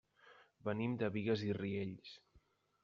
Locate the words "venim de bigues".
0.69-1.45